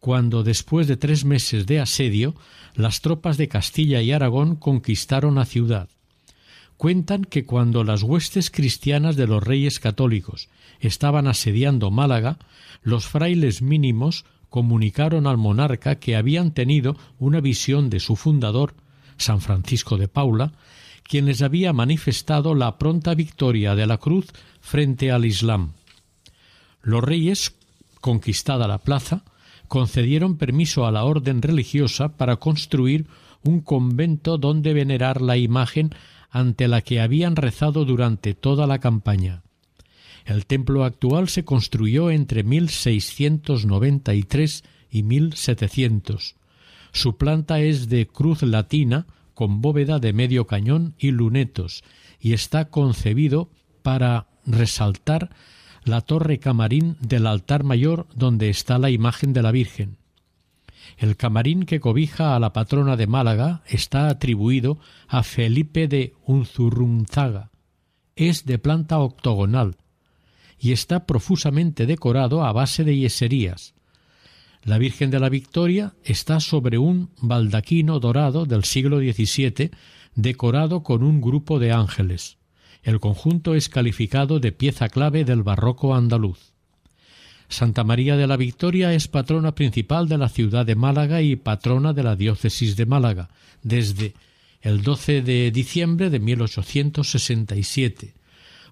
[0.00, 2.34] cuando después de tres meses de asedio,
[2.74, 5.88] las tropas de Castilla y Aragón conquistaron la ciudad.
[6.76, 10.50] Cuentan que cuando las huestes cristianas de los reyes católicos
[10.80, 12.36] estaban asediando Málaga,
[12.82, 18.74] los frailes mínimos comunicaron al monarca que habían tenido una visión de su fundador,
[19.22, 20.52] San Francisco de Paula,
[21.02, 24.26] quien les había manifestado la pronta victoria de la cruz
[24.60, 25.72] frente al Islam.
[26.82, 27.54] Los reyes,
[28.00, 29.24] conquistada la plaza,
[29.68, 33.06] concedieron permiso a la orden religiosa para construir
[33.42, 35.94] un convento donde venerar la imagen
[36.30, 39.42] ante la que habían rezado durante toda la campaña.
[40.24, 46.36] El templo actual se construyó entre 1693 y 1700.
[46.92, 51.82] Su planta es de cruz latina con bóveda de medio cañón y lunetos
[52.20, 53.50] y está concebido
[53.82, 55.30] para resaltar
[55.84, 59.96] la torre camarín del altar mayor donde está la imagen de la Virgen.
[60.98, 64.78] El camarín que cobija a la patrona de Málaga está atribuido
[65.08, 67.50] a Felipe de Unzurrunzaga.
[68.14, 69.76] Es de planta octogonal
[70.58, 73.74] y está profusamente decorado a base de yeserías.
[74.64, 79.70] La Virgen de la Victoria está sobre un baldaquino dorado del siglo XVII
[80.14, 82.38] decorado con un grupo de ángeles.
[82.84, 86.52] El conjunto es calificado de pieza clave del barroco andaluz.
[87.48, 91.92] Santa María de la Victoria es patrona principal de la ciudad de Málaga y patrona
[91.92, 93.30] de la diócesis de Málaga
[93.62, 94.14] desde
[94.60, 98.14] el 12 de diciembre de 1867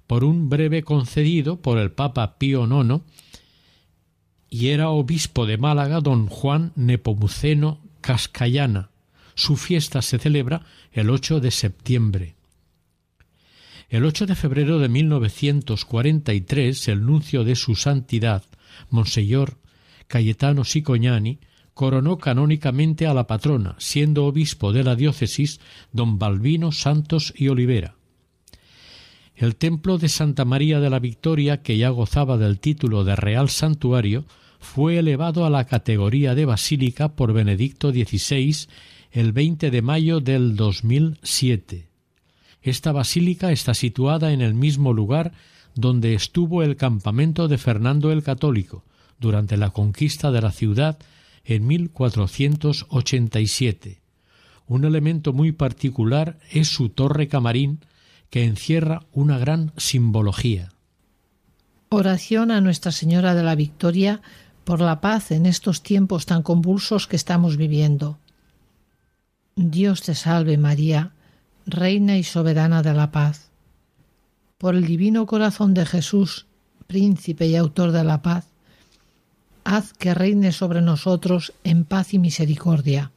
[0.07, 3.03] por un breve concedido por el Papa Pío IX
[4.51, 8.91] y era obispo de Málaga don Juan Nepomuceno Cascayana.
[9.35, 12.35] Su fiesta se celebra el 8 de septiembre.
[13.89, 18.45] El 8 de febrero de 1943, el nuncio de su santidad,
[18.91, 19.59] Monseñor
[20.09, 21.39] Cayetano Sicoñani,
[21.75, 25.61] coronó canónicamente a la patrona, siendo obispo de la diócesis
[25.93, 27.95] don Balbino Santos y Olivera.
[29.41, 33.49] El templo de Santa María de la Victoria, que ya gozaba del título de Real
[33.49, 34.26] Santuario,
[34.59, 38.66] fue elevado a la categoría de basílica por Benedicto XVI
[39.12, 41.88] el 20 de mayo del 2007.
[42.61, 45.32] Esta basílica está situada en el mismo lugar
[45.74, 48.84] donde estuvo el campamento de Fernando el Católico
[49.18, 50.99] durante la conquista de la ciudad
[51.47, 54.03] en 1487.
[54.66, 57.80] Un elemento muy particular es su torre camarín
[58.31, 60.70] que encierra una gran simbología.
[61.91, 64.22] Oración a Nuestra Señora de la Victoria
[64.64, 68.18] por la paz en estos tiempos tan convulsos que estamos viviendo.
[69.57, 71.12] Dios te salve María,
[71.66, 73.51] Reina y Soberana de la paz.
[74.59, 76.47] Por el divino corazón de Jesús,
[76.87, 78.47] Príncipe y Autor de la paz,
[79.64, 83.11] haz que reine sobre nosotros en paz y misericordia.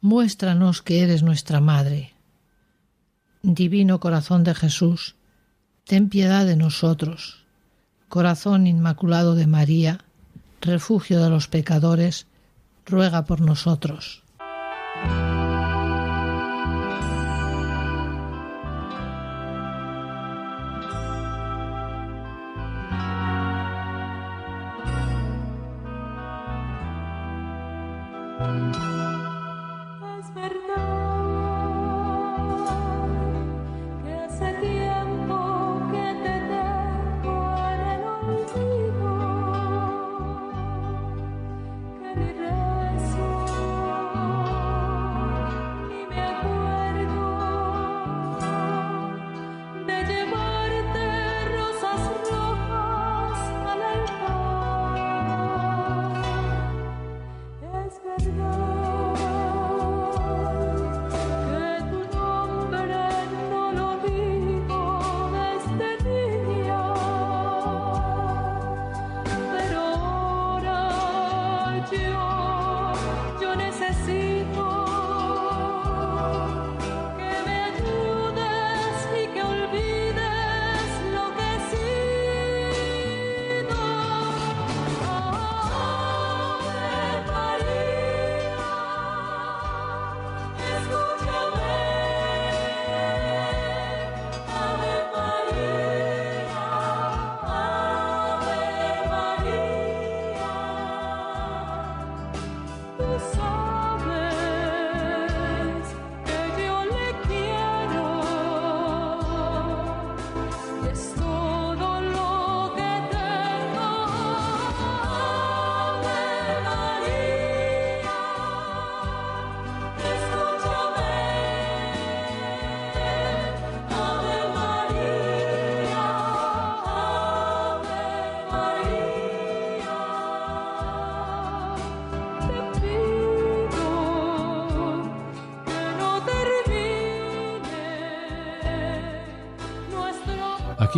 [0.00, 2.15] Muéstranos que eres nuestra Madre.
[3.48, 5.14] Divino corazón de Jesús,
[5.84, 7.44] ten piedad de nosotros.
[8.08, 10.00] Corazón inmaculado de María,
[10.60, 12.26] refugio de los pecadores,
[12.84, 14.24] ruega por nosotros.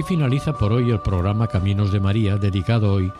[0.02, 3.12] Finaliza por hoy el programa Caminos de María, dedicado hoy